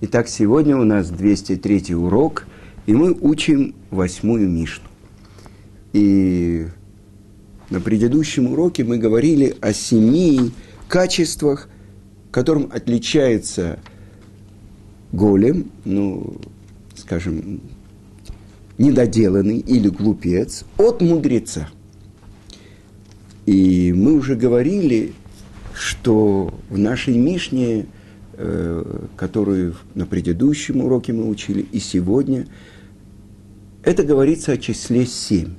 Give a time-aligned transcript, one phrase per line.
[0.00, 2.46] Итак, сегодня у нас 203 урок,
[2.86, 4.88] и мы учим восьмую Мишну.
[5.92, 6.66] И
[7.70, 10.50] на предыдущем уроке мы говорили о семи
[10.88, 11.68] качествах,
[12.32, 13.78] которым отличается
[15.12, 16.38] голем, ну,
[16.96, 17.60] скажем,
[18.78, 21.68] недоделанный или глупец от мудреца.
[23.46, 25.12] И мы уже говорили,
[25.72, 27.86] что в нашей Мишне,
[29.16, 32.46] которую на предыдущем уроке мы учили, и сегодня,
[33.82, 35.54] это говорится о числе семь.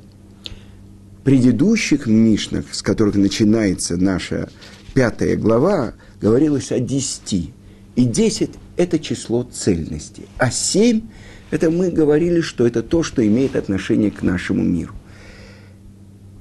[1.20, 4.50] В предыдущих Мишнах, с которых начинается наша
[4.94, 7.54] пятая глава, говорилось о десяти.
[7.96, 10.24] И десять– это число цельности.
[10.38, 11.02] А семь–
[11.52, 14.94] это мы говорили, что это то, что имеет отношение к нашему миру.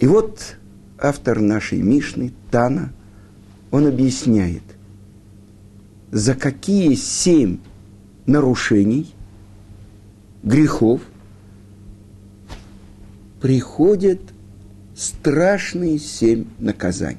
[0.01, 0.57] И вот
[0.99, 2.93] автор нашей Мишны, Тана,
[3.71, 4.63] он объясняет,
[6.15, 7.59] за какие семь
[8.25, 9.13] нарушений,
[10.45, 11.01] грехов
[13.41, 14.21] приходят
[14.95, 17.19] страшные семь наказаний.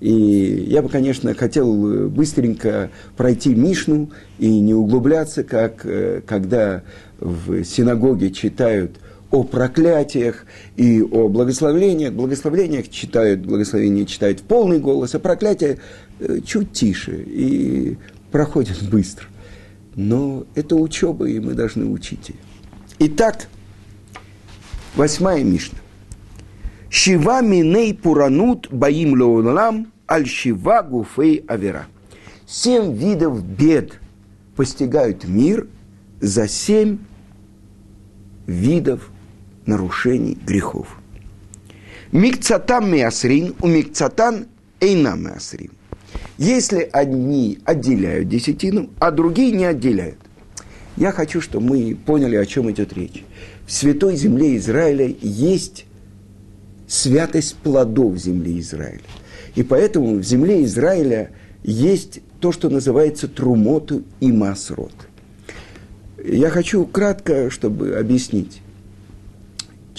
[0.00, 6.84] И я бы, конечно, хотел быстренько пройти Мишну и не углубляться, как э, когда
[7.20, 8.96] в синагоге читают–
[9.30, 12.12] о проклятиях и о благословениях.
[12.12, 15.78] Благословениях читают, благословения читают в полный голос, а проклятия
[16.18, 17.98] э, чуть тише и
[18.30, 19.26] проходят быстро.
[19.94, 22.36] Но это учеба, и мы должны учить ее.
[23.00, 23.48] Итак,
[24.94, 25.78] восьмая Мишна.
[26.90, 31.86] Шива миней пуранут баим леолам аль шива гуфей авера.
[32.46, 33.98] Семь видов бед
[34.56, 35.66] постигают мир
[36.20, 36.98] за семь
[38.46, 39.10] видов
[39.68, 40.98] нарушений, грехов.
[42.10, 44.46] Микцатам миасрин, у микцатан
[44.80, 45.70] эйна миасрин.
[46.38, 50.18] Если одни отделяют десятину, а другие не отделяют.
[50.96, 53.24] Я хочу, чтобы мы поняли, о чем идет речь.
[53.66, 55.84] В святой земле Израиля есть
[56.88, 59.02] святость плодов земли Израиля.
[59.54, 61.30] И поэтому в земле Израиля
[61.62, 64.94] есть то, что называется трумоту и масрот.
[66.24, 68.62] Я хочу кратко, чтобы объяснить.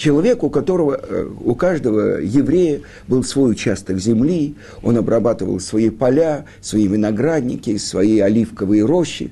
[0.00, 6.46] Человек, у которого, э, у каждого еврея был свой участок земли, он обрабатывал свои поля,
[6.62, 9.30] свои виноградники, свои оливковые рощи.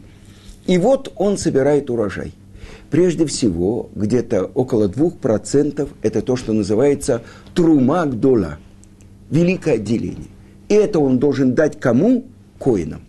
[0.66, 2.34] И вот он собирает урожай.
[2.90, 7.22] Прежде всего, где-то около 2% это то, что называется
[7.54, 8.58] трумагдола,
[9.30, 10.28] великое отделение.
[10.68, 12.26] И это он должен дать кому?
[12.58, 13.00] Коинам.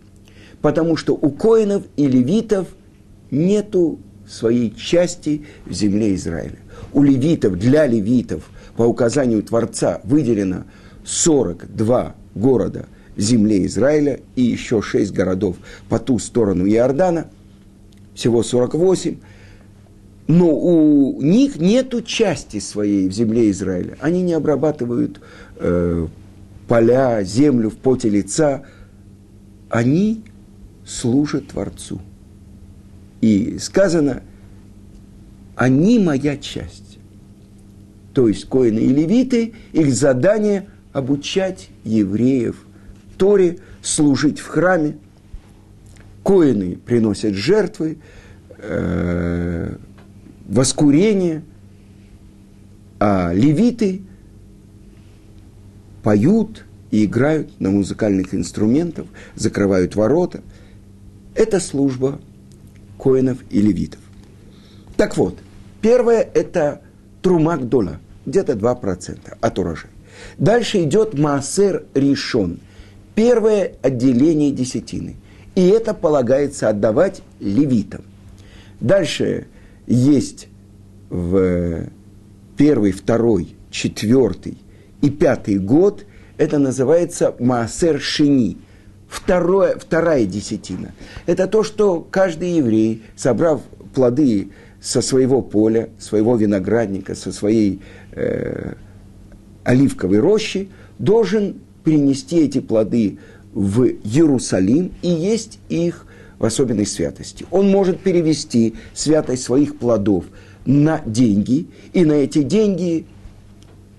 [0.62, 2.68] Потому что у коинов и левитов
[3.30, 6.56] нету своей части в земле Израиля
[6.92, 10.64] у левитов, для левитов, по указанию Творца, выделено
[11.04, 12.86] 42 города
[13.16, 15.56] земли Израиля и еще 6 городов
[15.88, 17.26] по ту сторону Иордана,
[18.14, 19.16] всего 48,
[20.28, 23.96] но у них нет части своей в земле Израиля.
[24.00, 25.20] Они не обрабатывают
[25.56, 26.06] э,
[26.68, 28.62] поля, землю в поте лица.
[29.68, 30.22] Они
[30.86, 32.00] служат Творцу.
[33.20, 34.22] И сказано,
[35.60, 36.98] они моя часть.
[38.14, 42.56] То есть коины и левиты, их задание обучать евреев
[43.18, 44.96] Торе, служить в храме.
[46.22, 47.98] Коины приносят жертвы,
[48.56, 49.76] э,
[50.48, 51.42] воскурение,
[52.98, 54.00] а левиты
[56.02, 59.04] поют и играют на музыкальных инструментах,
[59.34, 60.40] закрывают ворота.
[61.34, 62.18] Это служба
[62.96, 64.00] коинов и левитов.
[64.96, 65.38] Так вот–
[65.80, 66.82] Первое– это
[67.22, 69.90] трумак дола, где-то 2% от урожая.
[70.38, 72.60] Дальше идет маасер решен,
[73.14, 75.16] первое отделение десятины.
[75.54, 78.04] И это полагается отдавать левитам.
[78.80, 79.46] Дальше
[79.86, 80.48] есть
[81.08, 81.86] в
[82.56, 84.58] первый, второй, четвертый
[85.00, 86.04] и пятый год,
[86.36, 88.58] это называется маасер шини,
[89.08, 90.92] второе, вторая десятина.
[91.26, 93.62] Это то, что каждый еврей, собрав
[93.94, 94.50] плоды
[94.80, 97.80] со своего поля, своего виноградника, со своей
[98.12, 98.74] э,
[99.64, 100.68] оливковой рощи,
[100.98, 103.18] должен принести эти плоды
[103.52, 106.06] в Иерусалим и есть их
[106.38, 107.44] в особенной святости.
[107.50, 110.24] Он может перевести святость своих плодов
[110.64, 113.04] на деньги, и на эти деньги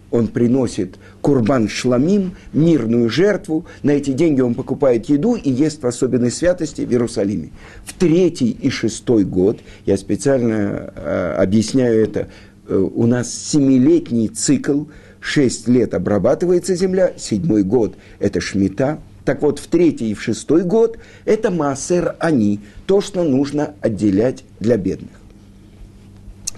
[0.10, 5.88] он приносит курбан шламим, мирную жертву, на эти деньги он покупает еду и ест в
[5.88, 7.51] особенной святости в Иерусалиме.
[7.85, 12.27] В третий и шестой год, я специально э, объясняю это,
[12.68, 14.85] э, у нас семилетний цикл,
[15.19, 20.63] шесть лет обрабатывается земля, седьмой год– это шмита, Так вот, в третий и в шестой
[20.63, 25.12] год это массер они, то, что нужно отделять для бедных.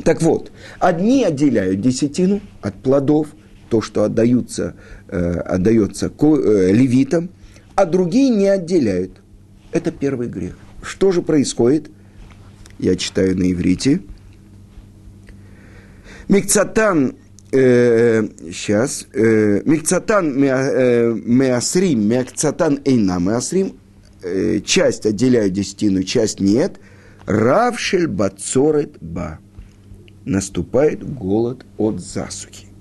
[0.03, 3.27] Так вот, одни отделяют десятину от плодов,
[3.73, 4.75] то, что отдаются,
[5.07, 7.31] э, отдается э, левитам,
[7.73, 9.13] а другие не отделяют.
[9.71, 10.55] Это первый грех.
[10.83, 11.89] Что же происходит?
[12.77, 14.01] Я читаю на иврите.
[16.27, 17.15] Микцатан
[17.51, 23.73] э, сейчас, э, Микцатан меасрим, э, Микцатан эйна меасрим,
[24.63, 26.79] часть отделяют десятину, часть нет,
[27.25, 29.39] равшель бацорет ба.
[30.25, 32.72] Наступает голод от засухи.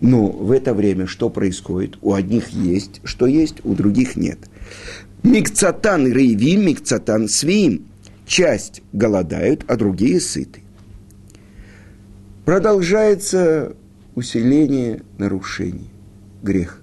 [0.00, 1.98] Но в это время что происходит?
[2.02, 4.38] У одних есть, что есть, у других нет.
[5.22, 7.86] Микцатан рейвим, микцатан свим.
[8.26, 10.60] Часть голодают, а другие сыты
[12.48, 13.76] продолжается
[14.14, 15.90] усиление нарушений,
[16.42, 16.80] грех.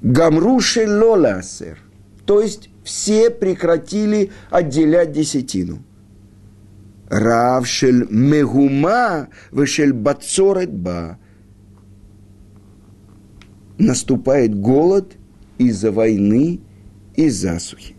[0.00, 1.78] Гамруши лоласер,
[2.24, 5.82] то есть все прекратили отделять десятину.
[7.10, 11.18] Равшель мегума вышель бацорет ба.
[13.78, 15.16] Наступает голод
[15.58, 16.60] из-за войны
[17.14, 17.94] и засухи.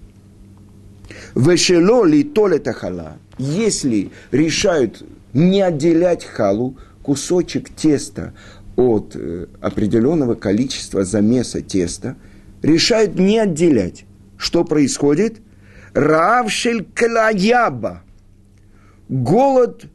[1.36, 5.04] Вешело ли толетахала, если решают
[5.34, 8.34] не отделять халу, кусочек теста
[8.76, 12.16] от э, определенного количества замеса теста,
[12.62, 14.06] решают не отделять.
[14.38, 15.38] Что происходит?
[15.94, 18.04] Равшель клаяба.
[19.10, 19.86] Голод,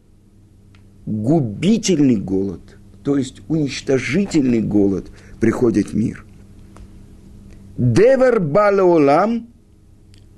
[1.06, 2.60] губительный голод,
[3.04, 5.10] то есть уничтожительный голод
[5.42, 6.24] приходит мир.
[7.76, 9.48] Девер балеолам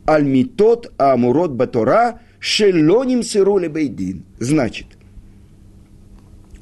[0.06, 4.24] альмитот амурот батора шелоним сирули бейдин.
[4.38, 4.86] Значит,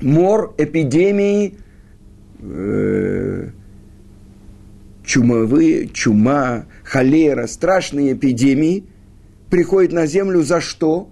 [0.01, 1.55] мор, эпидемии,
[2.41, 3.51] э,
[5.05, 8.87] чумовые, чума, холера, страшные эпидемии
[9.51, 11.09] приходят на землю за что?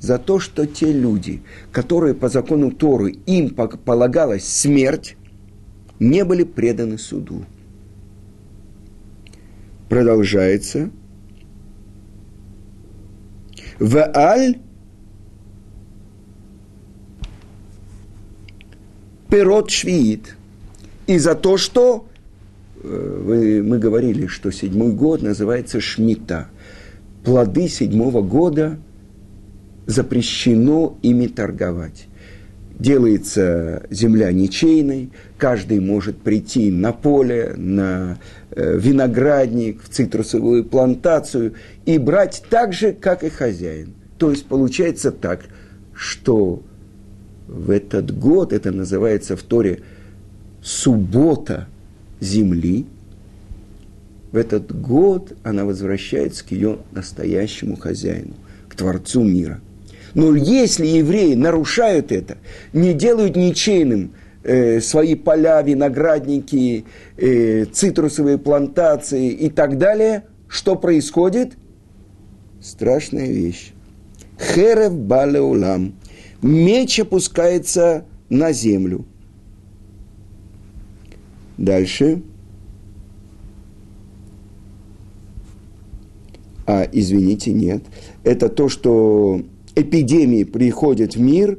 [0.00, 1.40] За то, что те люди,
[1.72, 5.16] которые по закону Торы им полагалась смерть,
[5.98, 7.44] не были преданы суду.
[9.88, 10.90] Продолжается.
[13.78, 14.58] В аль
[19.30, 20.36] пирот швиит.
[21.06, 22.06] И за то, что
[22.82, 26.48] э, вы, мы говорили, что седьмой год называется шмита.
[27.24, 28.78] Плоды седьмого года
[29.86, 32.07] запрещено ими торговать.
[32.78, 38.18] Делается земля ничейной, каждый может прийти на поле, на
[38.52, 41.54] э, виноградник, в цитрусовую плантацию
[41.86, 43.94] и брать так же, как и хозяин.
[44.16, 45.46] То есть получается так,
[45.92, 46.62] что
[47.48, 49.80] в этот год, это называется в Торе
[50.62, 51.66] суббота
[52.20, 52.86] земли,
[54.30, 58.34] в этот год она возвращается к ее настоящему хозяину,
[58.68, 59.60] к Творцу мира.
[60.14, 62.38] Но если евреи нарушают это,
[62.72, 66.84] не делают ничейным э, свои поля, виноградники,
[67.16, 71.52] э, цитрусовые плантации и так далее, что происходит?
[72.60, 73.72] Страшная вещь.
[74.38, 75.94] Херев балеулам–
[76.42, 79.04] меч опускается на землю.
[81.56, 82.22] Дальше.
[86.66, 87.82] А, извините, нет.
[88.24, 89.42] Это то, что
[89.80, 91.58] эпидемии приходят в мир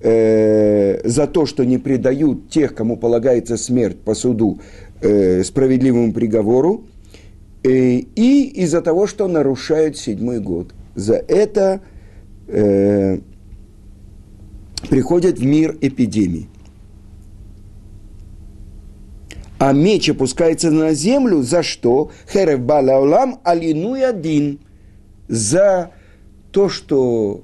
[0.00, 4.60] э, за то, что не предают тех, кому полагается смерть по суду,
[5.00, 6.84] э, справедливому приговору,
[7.62, 10.74] э, и из-за того, что нарушают седьмой год.
[10.94, 11.80] За это
[12.48, 13.18] э,
[14.88, 16.48] приходят в мир эпидемии.
[19.58, 22.10] А меч опускается на землю за что?
[22.32, 24.58] Херев балаулам алинуй один.
[25.28, 25.90] За
[26.50, 27.42] то, что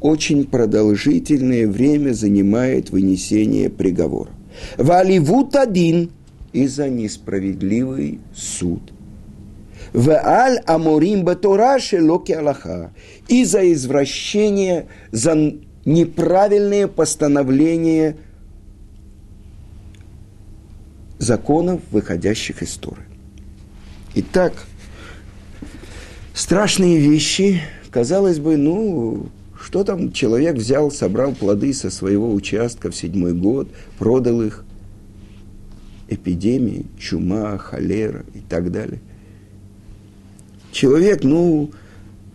[0.00, 4.30] очень продолжительное время занимает вынесение приговора.
[4.78, 6.10] Валивут один
[6.52, 8.80] и за несправедливый суд–
[9.92, 12.92] в аль аморим батораше локи Аллаха.
[13.28, 18.16] И за извращение, за неправильные постановления
[21.18, 23.02] законов, выходящих из Торы.
[24.14, 24.52] Итак,
[26.34, 27.60] страшные вещи,
[27.90, 29.26] казалось бы, ну,
[29.60, 33.68] что там человек взял, собрал плоды со своего участка в седьмой год,
[33.98, 34.64] продал их,
[36.08, 39.00] эпидемии, чума, холера и так далее.
[40.72, 41.70] Человек, ну,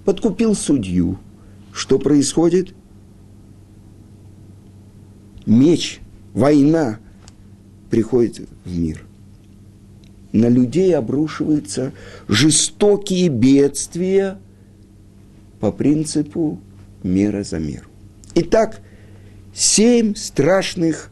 [0.06, 1.18] подкупил судью.
[1.74, 2.74] Что происходит?
[5.46, 6.00] Меч,
[6.34, 7.00] война.
[7.90, 9.04] приходит в мир.
[10.32, 11.94] На людей обрушиваются
[12.28, 14.38] жестокие бедствия
[15.60, 16.60] по принципу
[17.04, 17.88] мера за меру.
[18.36, 18.82] Итак,
[19.54, 21.12] семь страшных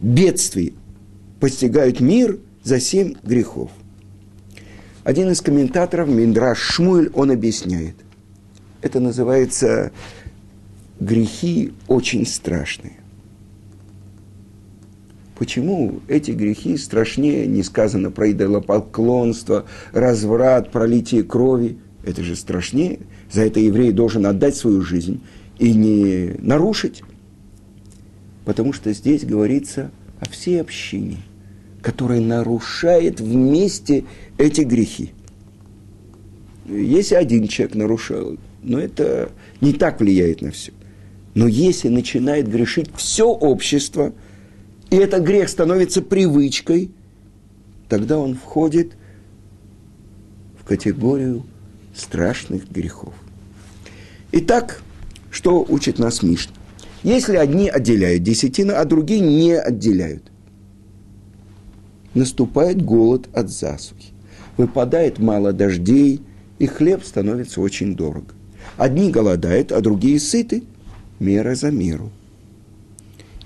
[0.00, 0.74] бедствий
[1.40, 3.70] постигают мир за семь грехов.
[5.04, 7.94] Один из комментаторов, Миндраш Шмуэль, он объясняет.
[8.82, 9.92] Это называется
[10.98, 12.94] грехи очень страшные.
[15.38, 21.78] Почему эти грехи страшнее, не сказано про идолопоклонство, разврат, пролитие крови?
[22.04, 23.00] Это же страшнее.
[23.30, 25.20] За это еврей должен отдать свою жизнь
[25.58, 27.02] и не нарушить.
[28.44, 29.90] Потому что здесь говорится
[30.20, 31.18] о всей общине,
[31.82, 34.04] которая нарушает вместе
[34.38, 35.12] эти грехи.
[36.68, 39.30] Если один человек нарушал, но это
[39.60, 40.72] не так влияет на все.
[41.34, 44.14] Но если начинает грешить все общество,
[44.90, 46.90] и этот грех становится привычкой,
[47.88, 48.92] тогда он входит
[50.58, 51.44] в категорию
[51.96, 53.14] страшных грехов.
[54.32, 54.82] Итак,
[55.30, 56.52] что учит нас Мишна?
[57.02, 60.24] Если одни отделяют десятину, а другие не отделяют,
[62.14, 64.12] наступает голод от засухи.
[64.56, 66.22] Выпадает мало дождей,
[66.58, 68.34] и хлеб становится очень дорого.
[68.76, 70.64] Одни голодают, а другие сыты.
[71.18, 72.10] Мера за меру.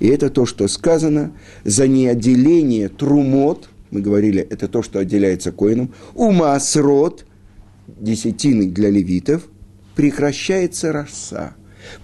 [0.01, 1.33] И это то, что сказано
[1.65, 7.27] за неотделение трумот, мы говорили, это то, что отделяется коином, ума срод,
[7.99, 9.49] десятины для левитов,
[9.95, 11.55] прекращается роса,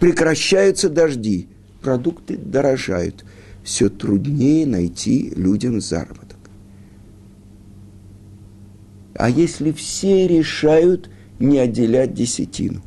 [0.00, 1.48] прекращаются дожди,
[1.82, 3.24] продукты дорожают,
[3.62, 6.38] все труднее найти людям заработок.
[9.14, 12.82] А если все решают не отделять десятину?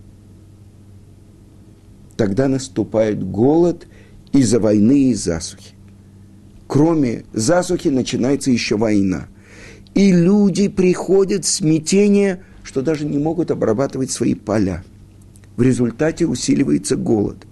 [2.17, 3.87] Тогда наступает голод
[4.31, 5.73] из-за войны и засухи.
[6.67, 9.27] Кроме засухи начинается еще война.
[9.95, 14.83] И люди приходят в смятение, что даже не могут обрабатывать свои поля.
[15.55, 17.45] В результате усиливается голод.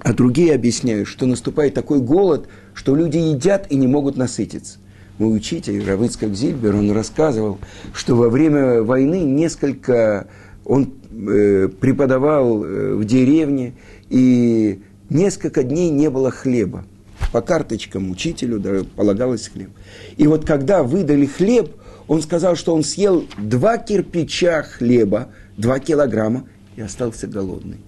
[0.00, 4.78] А другие объясняют, что наступает такой голод, что люди едят и не могут насытиться.
[5.18, 7.58] Мой учитель Равыцкак Зильбер, он рассказывал,
[7.94, 10.28] что во время войны несколько,
[10.64, 13.74] он э, преподавал э, в деревне,
[14.10, 16.84] и несколько дней не было хлеба.
[17.32, 19.70] По карточкам учителю полагалось хлеб.
[20.18, 21.74] И вот когда выдали хлеб,
[22.08, 27.78] он сказал, что он съел два кирпича хлеба, два килограмма, и остался голодный.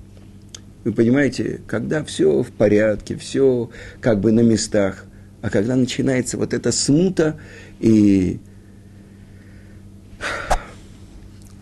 [0.84, 3.70] Вы понимаете, когда все в порядке, все
[4.00, 5.04] как бы на местах,
[5.42, 7.38] а когда начинается вот эта смута
[7.78, 8.40] и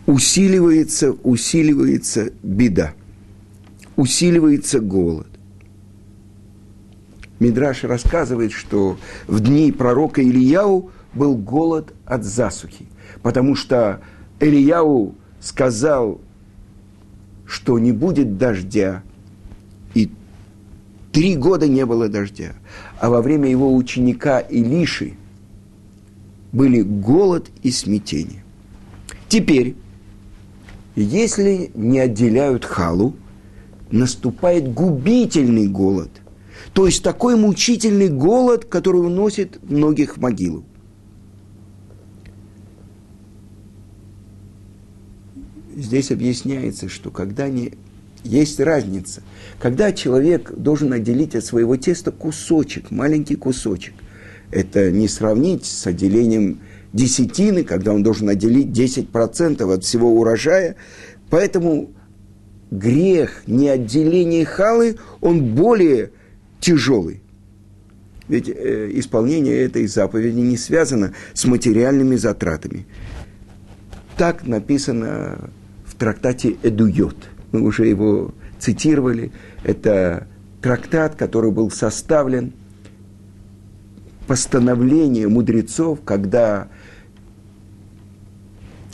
[0.05, 2.93] усиливается, усиливается беда,
[3.95, 5.27] усиливается голод.
[7.39, 8.97] Мидраш рассказывает, что
[9.27, 12.85] в дни пророка Ильяу был голод от засухи,
[13.21, 14.01] потому что
[14.39, 16.21] Ильяу сказал,
[17.45, 19.03] что не будет дождя,
[19.93, 20.11] и
[21.11, 22.53] три года не было дождя
[22.99, 25.13] а во время его ученика Илиши
[26.51, 28.43] были голод и смятение.
[29.27, 29.75] Теперь,
[30.95, 33.15] если не отделяют халу,
[33.91, 36.09] наступает губительный голод.
[36.73, 40.63] То есть такой мучительный голод, который уносит многих в могилу.
[45.77, 47.73] Здесь объясняется, что когда не
[48.23, 49.21] есть разница.
[49.59, 53.93] Когда человек должен отделить от своего теста кусочек, маленький кусочек,
[54.49, 56.61] это не сравнить с отделением
[56.93, 60.77] десятины, когда он должен отделить 10% от всего урожая.
[61.29, 61.91] Поэтому
[62.71, 66.09] грех неотделения халы, он более
[66.59, 67.21] тяжелый.
[68.27, 72.87] Ведь э, исполнение этой заповеди не связано с материальными затратами.
[74.17, 75.51] Так написано
[75.97, 79.31] трактате «Эдуйот» мы уже его цитировали,
[79.63, 80.27] это
[80.61, 82.53] трактат, который был составлен
[84.27, 86.67] постановление мудрецов, когда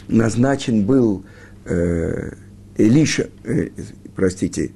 [0.08, 1.24] назначен был
[1.66, 2.34] э,
[2.78, 3.70] Элиша, э,
[4.16, 4.72] простите,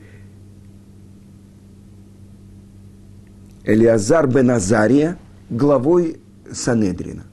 [3.63, 5.17] Элиазар бен Азария
[5.49, 6.17] главой
[6.51, 7.23] Санедрина.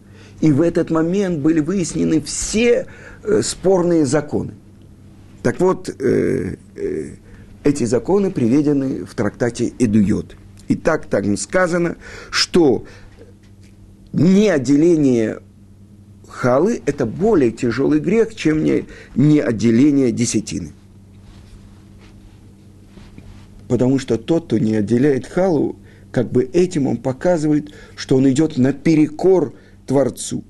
[0.40, 2.86] И в этот момент были выяснены все
[3.22, 4.54] э, спорные законы.
[5.44, 7.10] Так вот, э, э,
[7.64, 10.36] эти законы приведены в трактате Эдуйот.
[10.68, 11.96] И так там сказано,
[12.30, 12.86] что
[14.14, 15.40] неотделение
[16.26, 20.72] халы– это более тяжелый грех, чем не, отделение десятины.
[23.68, 25.76] Потому что тот, кто не отделяет халу,
[26.10, 29.52] как бы этим он показывает, что он идет наперекор
[29.86, 30.42] Творцу.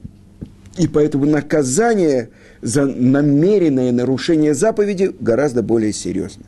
[0.79, 2.31] И поэтому наказание
[2.65, 6.47] за намеренное нарушение заповеди гораздо более серьезно.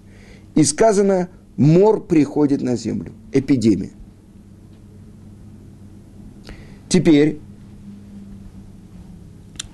[0.55, 3.91] И сказано, мор приходит на землю, эпидемия.
[6.89, 7.39] Теперь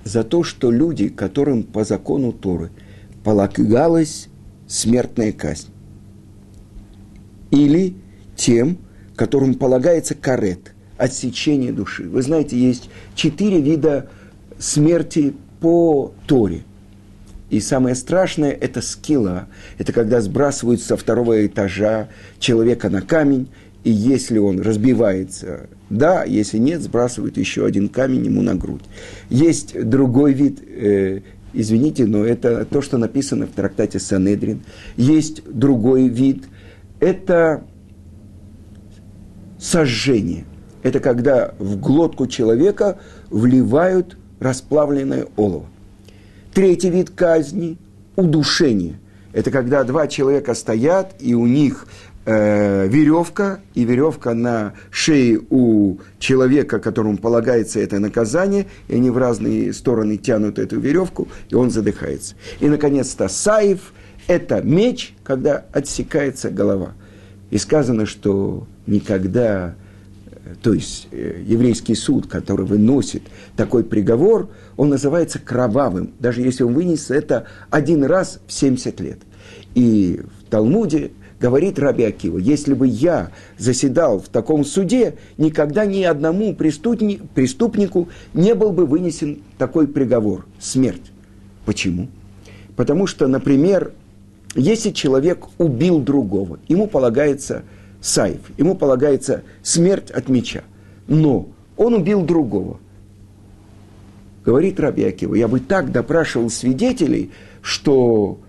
[0.03, 2.71] за то, что люди, которым по закону Торы
[3.23, 4.27] полагалась
[4.67, 5.69] смертная казнь,
[7.51, 7.95] или
[8.35, 8.79] тем,
[9.15, 12.09] которым полагается карет, отсечение души.
[12.09, 14.09] Вы знаете, есть четыре вида
[14.59, 16.63] смерти по Торе.
[17.49, 19.47] И самое страшное– это скилла.
[19.77, 23.47] Это когда сбрасывают со второго этажа человека на камень,
[23.85, 28.83] и если он разбивается, да, если нет, сбрасывают еще один камень ему на грудь.
[29.29, 31.21] Есть другой вид, э,
[31.53, 34.63] извините, но это то, что написано в трактате Санедрин.
[34.97, 36.43] Есть другой вид,
[36.99, 37.63] это
[39.57, 40.43] сожжение.
[40.81, 42.97] Это когда в глотку человека
[43.29, 45.65] вливают расплавленное олово.
[46.53, 47.77] Третий вид казни–
[48.15, 48.99] удушение.
[49.31, 51.87] Это когда два человека стоят, и у них
[52.25, 59.17] э, веревка, и веревка на шее у человека, которому полагается это наказание, и они в
[59.17, 62.35] разные стороны тянут эту веревку, и он задыхается.
[62.59, 63.93] И, наконец-то, саев–
[64.27, 66.93] это меч, когда отсекается голова.
[67.49, 69.75] И сказано, что никогда,
[70.61, 73.23] то есть э, еврейский суд, который выносит
[73.55, 79.19] такой приговор, он называется кровавым, даже если он вынес это один раз в 70 лет.
[79.73, 86.03] И в Талмуде говорит Раби Акива, если бы я заседал в таком суде, никогда ни
[86.03, 91.11] одному преступнику не был бы вынесен такой приговор– смерть.
[91.65, 92.09] Почему?
[92.75, 93.93] Потому что, например,
[94.55, 97.63] если человек убил другого, ему полагается
[98.03, 100.63] сайф, ему полагается смерть от меча.
[101.07, 102.79] Но он убил другого.
[104.45, 108.39] Говорит Раби Акива, я бы так допрашивал свидетелей, что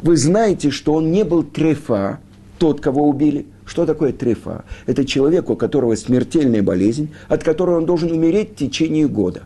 [0.00, 2.20] вы знаете, что он не был трефа,
[2.58, 3.46] тот, кого убили.
[3.66, 4.64] Что такое трефа?
[4.86, 9.42] Это человек, у которого смертельная болезнь, от которой он должен умереть в течение года.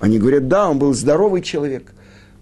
[0.00, 1.94] Они говорят, да, он был здоровый человек.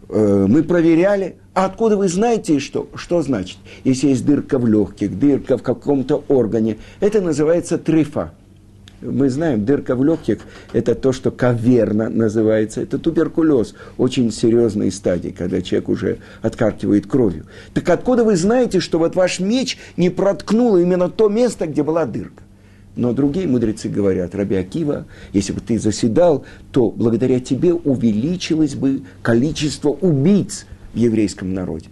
[0.09, 1.37] Э, мы проверяли.
[1.55, 3.59] А откуда вы знаете, что, что значит?
[3.85, 8.33] Если есть дырка в легких, дырка в каком-то органе, это называется трефа
[9.05, 10.38] мы знаем, дырка в легких–
[10.73, 12.81] это то, что каверна называется.
[12.81, 17.45] Это туберкулез, очень серьезной стадии, когда человек уже откаркивает кровью.
[17.75, 22.07] Так откуда вы знаете, что вот ваш меч не проткнул именно то место, где была
[22.07, 22.43] дырка?
[22.97, 29.03] Но другие мудрецы говорят, Раби Акива, если бы ты заседал, то благодаря тебе увеличилось бы
[29.21, 30.64] количество убийц
[30.95, 31.89] еврейском народе.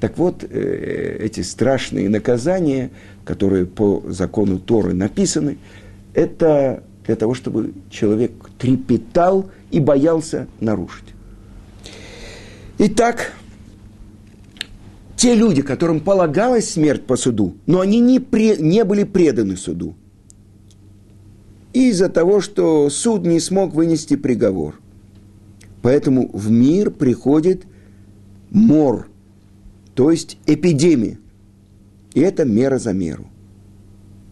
[0.00, 2.90] Так вот, э, эти страшные наказания,
[3.24, 5.58] которые по закону Торы написаны,
[6.14, 11.06] это для того, чтобы человек трепетал и боялся нарушить.
[12.78, 13.32] Итак,
[15.16, 19.94] те люди, которым полагалась смерть по суду, но они не, пре, не были преданы суду.
[21.72, 24.78] Из-за того, что суд не смог вынести приговор.
[25.86, 27.64] Поэтому в мир приходит
[28.50, 29.06] мор–
[29.96, 31.18] то есть эпидемия.
[32.12, 33.26] И это мера за меру.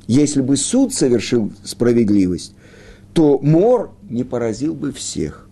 [0.06, 2.54] Если бы суд совершил справедливость,
[3.14, 5.48] то мор не поразил бы всех.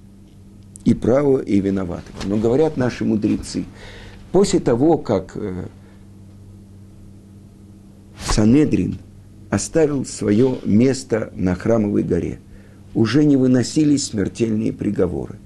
[0.85, 2.15] И право, и виноватых.
[2.27, 3.65] Но говорят наши мудрецы,
[4.33, 5.67] после того, как э,
[8.27, 8.99] Санедрин
[9.49, 12.41] оставил свое место на храмовой горе,
[12.93, 15.39] уже не выносились смертельные приговоры.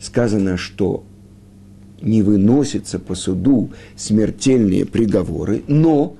[0.00, 1.04] Сказано, что
[2.00, 6.16] не выносятся по суду смертельные приговоры, но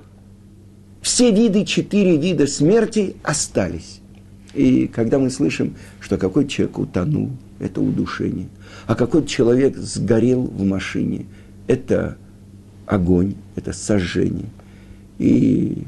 [1.02, 4.00] все виды, четыре вида смерти остались.
[4.54, 8.48] И когда мы слышим, что какой человек утонул, это удушение,
[8.86, 11.26] а какой человек сгорел в машине,
[11.66, 12.16] это
[12.86, 14.48] огонь, это сожжение.
[15.18, 15.84] И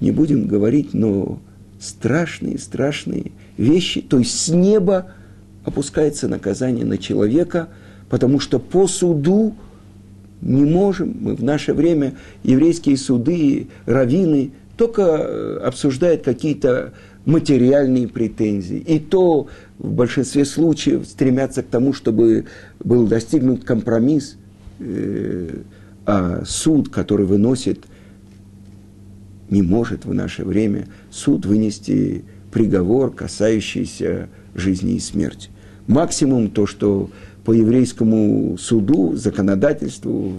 [0.00, 1.40] не будем говорить, но
[1.78, 5.12] страшные, страшные вещи, то есть с неба
[5.64, 7.68] опускается наказание на человека–
[8.08, 9.54] потому что по суду
[10.40, 16.92] не можем, мы в наше время еврейские суды, раввины только э, обсуждают какие-то
[17.24, 18.76] материальные претензии.
[18.76, 19.48] И то
[19.78, 22.44] в большинстве случаев стремятся к тому, чтобы
[22.82, 24.36] был достигнут компромисс,
[24.80, 25.62] э,
[26.06, 27.84] а суд, который выносит,
[29.48, 35.50] не может в наше время суд вынести приговор, касающийся жизни и смерти.
[35.86, 37.10] Максимум то, что
[37.44, 40.32] по еврейскому суду, законодательству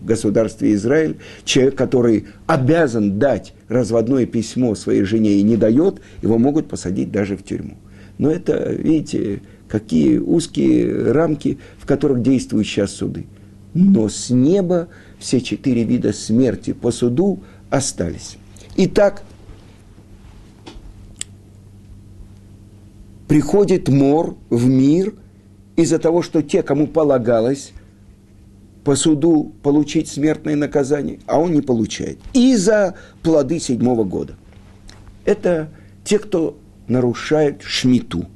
[0.00, 6.38] в государстве Израиль, человек, который обязан дать разводное письмо своей жене и не дает, его
[6.38, 7.76] могут посадить даже в тюрьму.
[8.18, 13.26] Но это, видите, какие узкие рамки, в которых действуют сейчас суды.
[13.72, 18.36] Но с неба все четыре вида смерти по суду остались.
[18.76, 19.22] Итак,
[23.30, 25.14] приходит мор в мир
[25.76, 27.70] из-за того, что те, кому полагалось
[28.82, 32.18] по суду получить смертное наказание, а он не получает.
[32.32, 34.34] И за плоды седьмого года.
[35.24, 35.68] Это
[36.02, 38.26] те, кто нарушает шмиту.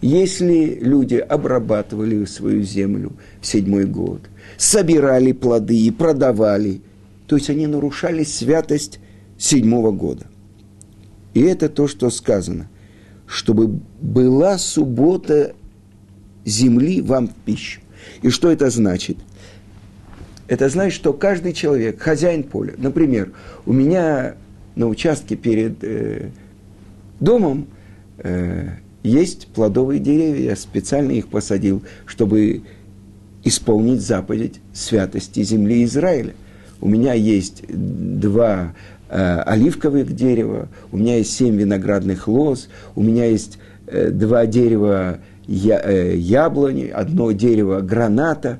[0.00, 4.20] Если люди обрабатывали свою землю в седьмой год,
[4.58, 6.82] собирали плоды и продавали,
[7.26, 9.00] то есть они нарушали святость
[9.36, 10.28] седьмого года.
[11.34, 12.68] И это то, что сказано
[13.32, 15.54] чтобы была суббота
[16.44, 17.80] земли вам в пищу.
[18.20, 19.16] И что это значит?
[20.48, 23.32] Это значит, что каждый человек, хозяин поля, например,
[23.64, 24.34] у меня
[24.74, 26.28] на участке перед э,
[27.20, 27.68] домом
[28.18, 28.68] э,
[29.02, 32.62] есть плодовые деревья, я специально их посадил, чтобы
[33.44, 36.34] исполнить заповедь святости земли Израиля.
[36.82, 38.74] У меня есть два
[39.12, 46.14] оливковых дерева, у меня есть семь виноградных лоз, у меня есть э, два дерева э,
[46.16, 48.58] яблони, одно дерево граната.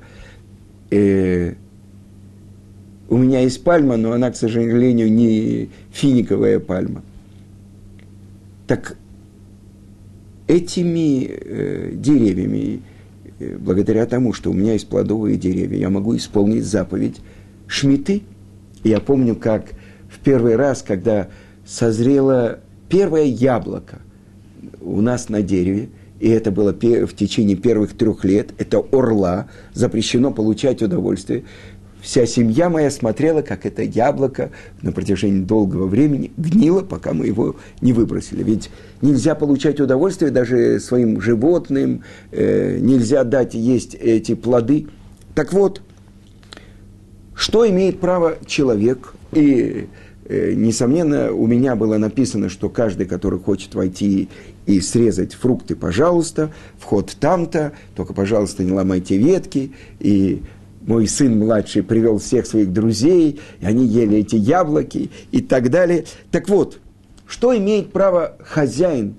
[0.91, 1.55] Э,
[3.09, 7.03] у меня есть пальма, но она, к сожалению, не финиковая пальма.
[8.67, 8.97] Так
[10.47, 12.83] этими э, деревьями,
[13.39, 17.21] э, благодаря тому, что у меня есть плодовые деревья, я могу исполнить заповедь
[17.67, 18.23] шмиты.
[18.85, 19.73] Я помню, как
[20.23, 21.29] первый раз, когда
[21.65, 24.01] созрело первое яблоко
[24.81, 25.89] у нас на дереве,
[26.21, 31.45] и это было в течение первых трех лет, это орла, запрещено получать удовольствие.
[32.01, 34.51] Вся семья моя смотрела, как это яблоко
[34.83, 38.43] на протяжении долгого времени гнило, пока мы его не выбросили.
[38.43, 38.71] Ведь
[39.03, 44.89] нельзя получать удовольствие даже своим животным, э, нельзя дать есть эти плоды.
[45.37, 45.81] Так вот,
[47.35, 49.87] что имеет право человек и
[50.29, 54.29] несомненно, у меня было написано, что каждый, который хочет войти
[54.67, 59.73] и срезать фрукты, пожалуйста, вход там-то, только, пожалуйста, не ломайте ветки.
[59.99, 60.43] И
[60.87, 66.05] мой сын младший привел всех своих друзей, и они ели эти яблоки и так далее.
[66.31, 66.79] Так вот,
[67.27, 69.17] что имеет право хозяин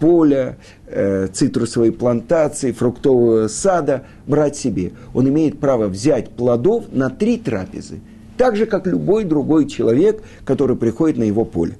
[0.00, 4.92] поля, э, цитрусовой плантации, фруктового сада брать себе?
[5.14, 8.00] Он имеет право взять плодов на три трапезы–
[8.36, 11.78] так же, как любой другой человек, который приходит на его поле.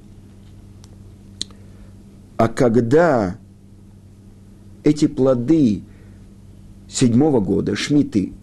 [2.37, 3.37] А когда
[4.83, 5.83] эти плоды
[6.87, 8.33] седьмого года, шмиты,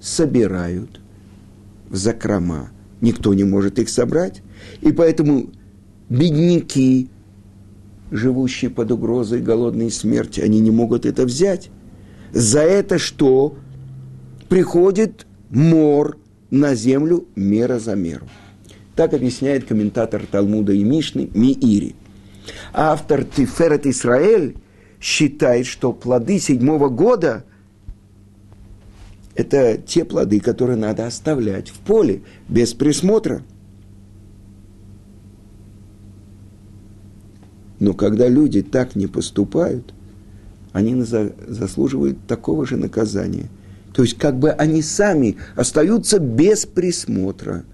[0.00, 1.00] собирают
[1.88, 4.42] в закрома, никто не может их собрать,
[4.80, 5.50] и поэтому
[6.08, 7.08] бедняки,
[8.10, 11.70] живущие под угрозой голодной смерти, они не могут это взять.
[12.32, 13.56] За это что?
[14.48, 16.16] Приходит мор–
[16.50, 18.26] на землю мера за меру.
[18.96, 21.94] Так объясняет комментатор Талмуда и Мишны Миири.
[22.72, 24.56] Автор Тиферет Исраэль
[25.00, 27.44] считает, что плоды седьмого года–
[29.34, 33.42] это те плоды, которые надо оставлять в поле без присмотра.
[37.78, 39.94] Но когда люди так не поступают,
[40.72, 43.48] они заслуживают такого же наказания–
[43.98, 47.64] то есть как бы они сами остаются без присмотра.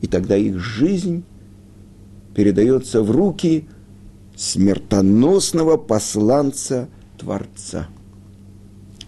[0.00, 1.22] И тогда их жизнь
[2.34, 3.68] передается в руки
[4.34, 7.86] смертоносного посланца Творца.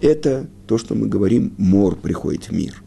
[0.01, 2.85] Это то, что мы говорим, мор приходит в мир.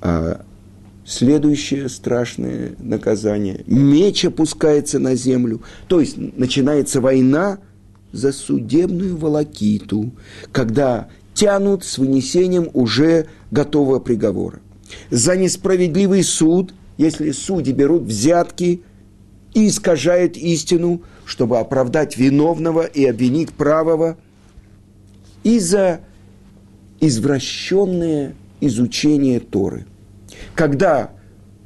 [0.00, 0.44] А
[1.04, 3.62] следующее страшное наказание.
[3.68, 5.62] Меч опускается на землю.
[5.86, 7.60] То есть начинается война
[8.16, 10.12] за судебную волокиту,
[10.52, 14.60] когда тянут с вынесением уже готового приговора.
[15.10, 18.82] За несправедливый суд, если судьи берут взятки
[19.52, 24.16] и искажают истину, чтобы оправдать виновного и обвинить правого,
[25.44, 26.00] и за
[27.00, 29.86] извращенное изучение Торы.
[30.54, 31.12] Когда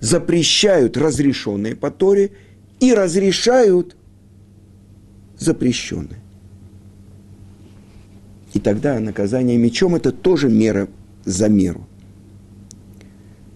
[0.01, 2.33] запрещают разрешенные по Торе
[2.81, 3.97] и разрешают
[5.39, 6.21] запрещенные.
[8.53, 10.89] И тогда наказание мечом– это тоже мера
[11.25, 11.87] за меру.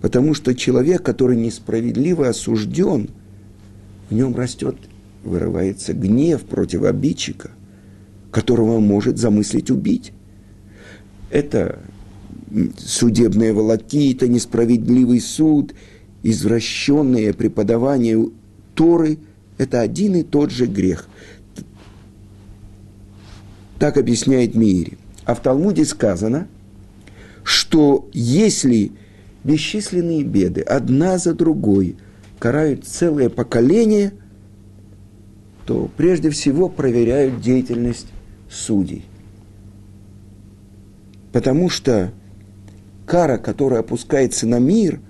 [0.00, 3.08] Потому что человек, который несправедливо осужден,
[4.10, 4.76] в нем растет,
[5.24, 7.50] вырывается гнев против обидчика.
[8.34, 10.12] которого может замыслить убить.
[11.30, 11.78] Это
[12.76, 15.72] судебные волокита, несправедливый суд,
[16.24, 18.28] извращенное преподавание
[18.74, 19.18] Торы–
[19.58, 21.08] это один и тот же грех.
[23.78, 24.98] Так объясняет Мири.
[25.24, 26.48] А в Талмуде сказано,
[27.42, 28.92] что если
[29.42, 31.96] бесчисленные беды одна за другой
[32.38, 34.12] карают целое поколение,
[35.66, 38.08] то прежде всего проверяют деятельность
[38.50, 39.04] судей.
[41.32, 42.12] Потому что
[43.06, 45.00] кара, которая опускается на мир,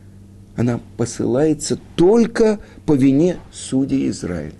[0.56, 4.54] она посылается только по вине судей Израиля.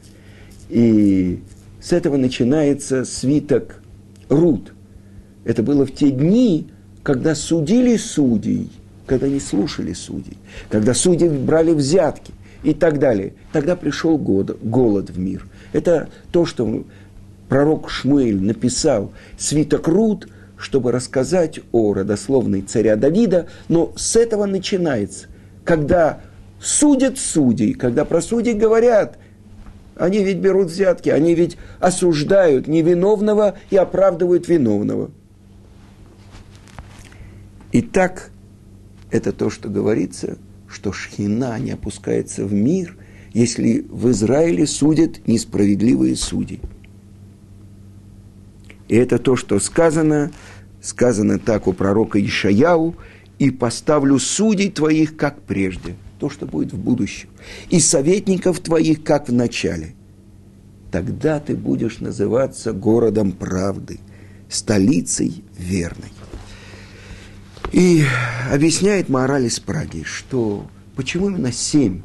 [0.69, 1.41] И
[1.81, 3.84] с этого начинается свиток
[4.29, 4.73] Рут.
[5.45, 6.69] Это было в те дни,
[7.03, 8.71] когда судили судей,
[9.07, 10.39] когда не слушали судей,
[10.71, 12.33] когда судьи брали взятки
[12.63, 13.35] и так далее.
[13.53, 15.47] Тогда пришел голод, голод в мир.
[15.73, 16.85] Это то, что
[17.49, 25.27] пророк Шмуэль написал свиток Рут, чтобы рассказать о родословной царя Давида, но с этого начинается,
[25.65, 26.21] когда
[26.61, 29.19] судят судей, когда про судей говорят,
[29.97, 35.11] они ведь берут взятки, они ведь осуждают невиновного и оправдывают виновного.
[37.73, 38.31] Итак,
[39.11, 42.97] это то, что говорится, что шхина не опускается в мир,
[43.33, 46.61] если в Израиле судят несправедливые судьи.
[48.89, 50.31] И это то, что сказано,
[50.81, 52.97] сказано так у пророка Ишаяу,
[53.39, 57.29] и поставлю судей твоих, как прежде, то, что будет в будущем,
[57.71, 59.95] и советников твоих, как в начале.
[60.91, 63.99] Тогда ты будешь называться городом правды,
[64.49, 66.13] столицей верной.
[67.73, 68.05] И
[68.53, 72.03] объясняет мораль из Праги, что почему именно семь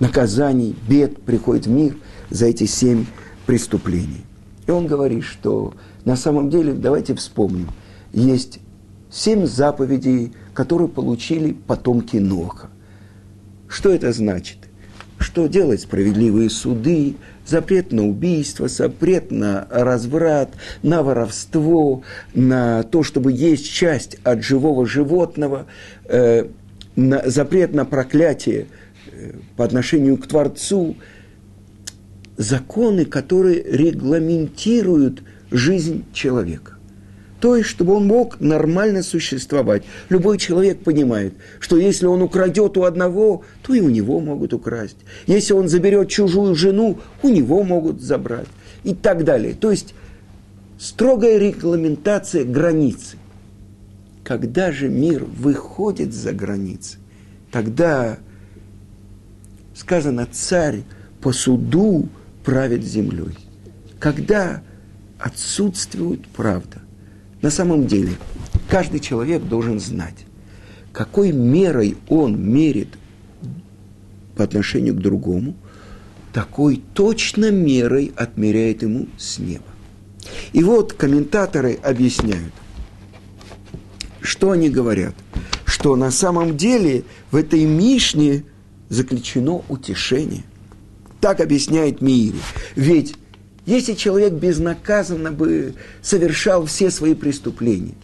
[0.00, 1.96] наказаний, бед приходит в мир
[2.30, 3.06] за эти семь
[3.46, 4.24] преступлений.
[4.66, 7.68] И он говорит, что на самом деле, давайте вспомним,
[8.12, 8.60] есть
[9.10, 12.70] семь заповедей, которые получили потомки Ноха.
[13.68, 14.58] Что это значит?
[15.18, 20.50] Что делать справедливые суды, запрет на убийство, запрет на разврат,
[20.82, 22.02] на воровство,
[22.34, 25.66] на то, чтобы есть часть от живого животного,
[26.06, 26.46] э,
[26.96, 28.66] на, запрет на проклятие
[29.12, 30.96] э, по отношению к Творцу–
[32.36, 36.73] законы, которые регламентируют жизнь человека.
[37.40, 39.82] То есть, чтобы он мог нормально существовать.
[40.08, 44.96] Любой человек понимает, что если он украдет у одного, то и у него могут украсть.
[45.26, 48.48] Если он заберет чужую жену, у него могут забрать.
[48.82, 49.54] И так далее.
[49.54, 49.94] То есть,
[50.78, 53.18] строгая регламентация границы.
[54.22, 56.96] Когда же мир выходит за границы,
[57.50, 58.18] тогда
[59.74, 60.82] сказано, царь
[61.20, 62.08] по суду
[62.42, 63.36] правит землей.
[63.98, 64.62] Когда
[65.18, 66.82] отсутствует правда.
[67.44, 68.16] На самом деле,
[68.70, 70.24] каждый человек должен знать,
[70.94, 72.88] какой мерой он мерит
[74.34, 75.54] по отношению к другому,
[76.32, 79.66] такой точно мерой отмеряет ему с неба.
[80.54, 82.54] И вот комментаторы объясняют,
[84.22, 85.14] что они говорят,
[85.66, 88.42] что на самом деле в этой Мишне
[88.88, 90.44] заключено утешение–
[91.24, 92.36] так объясняет Мири.
[92.76, 93.16] Ведь
[93.66, 97.94] если человек безнаказанно бы совершал все свои преступления,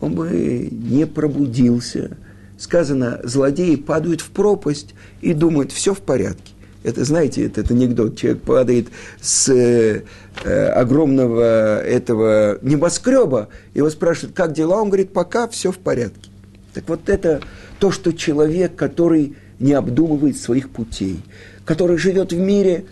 [0.00, 2.16] он бы не пробудился.
[2.58, 6.52] Сказано, злодеи падают в пропасть и думают, все в порядке.
[6.84, 8.16] Это, знаете, этот анекдот.
[8.16, 8.88] Человек падает
[9.20, 10.02] с э,
[10.44, 14.80] огромного этого небоскреба, его спрашивают, как дела?
[14.80, 16.30] Он говорит, пока все в порядке.
[16.74, 17.40] Так вот это
[17.80, 21.20] то, что человек, который не обдумывает своих путей,
[21.64, 22.86] который живет в мире,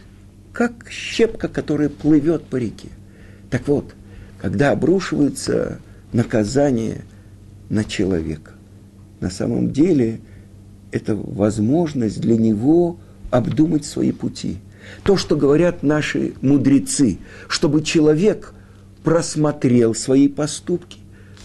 [0.57, 2.88] как щепка, которая плывет по реке.
[3.51, 3.95] Так вот,
[4.40, 5.81] когда обрушивается
[6.14, 7.05] наказание
[7.69, 8.53] на человека,
[9.21, 10.19] на самом деле
[10.92, 12.97] это возможность для него
[13.31, 14.57] обдумать свои пути.
[15.03, 18.55] То, что говорят наши мудрецы, чтобы человек
[19.05, 21.01] просмотрел свои поступки,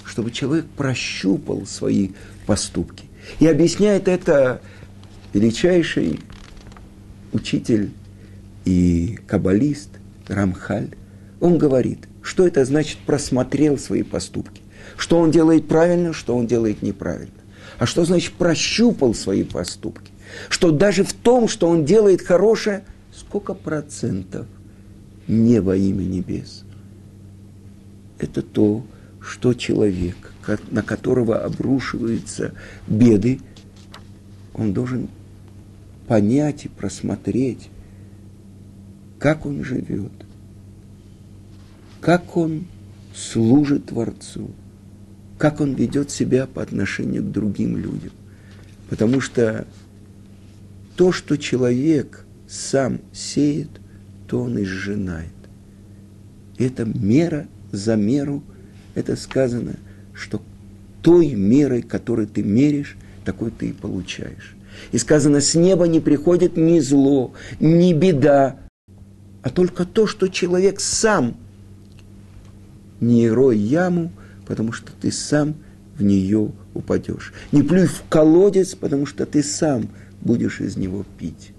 [0.06, 2.12] чтобы человек прощупал свои
[2.46, 3.04] поступки.
[3.42, 4.62] И объясняет это
[5.34, 6.22] величайший
[7.34, 7.92] учитель
[8.66, 9.90] и каббалист
[10.28, 10.90] Рамхаль,
[11.40, 14.62] он говорит, что это значит просмотрел свои поступки,
[14.98, 17.34] что он делает правильно, что он делает неправильно.
[17.80, 20.12] А что значит прощупал свои поступки?
[20.50, 24.46] Что даже в том, что он делает хорошее, сколько процентов
[25.28, 26.64] не во имя небес?
[28.20, 28.86] Это то,
[29.20, 30.16] что человек,
[30.70, 32.54] на которого обрушиваются
[32.88, 33.40] беды,
[34.54, 35.10] он должен
[36.08, 37.70] понять и просмотреть,
[39.22, 40.12] как он живет,
[42.02, 42.66] как он
[43.14, 44.50] служит Творцу,
[45.38, 48.14] как он ведет себя по отношению к другим людям.
[48.90, 49.68] Потому что
[50.96, 53.70] то, что человек сам сеет,
[54.28, 55.30] то он и сжинает.
[56.58, 58.42] Это мера за меру,
[58.96, 59.76] это сказано,
[60.16, 60.42] что
[61.04, 64.56] той мерой, которой ты меришь, такой ты и получаешь.
[64.92, 68.61] И сказано, с неба не приходит ни зло, ни беда,
[69.44, 71.36] а только то, что человек сам
[73.00, 74.12] не рой яму,
[74.46, 75.56] потому что ты сам
[75.98, 77.34] в нее упадешь.
[77.52, 79.90] Не плюй в колодец, потому что ты сам
[80.22, 81.52] будешь из него пить.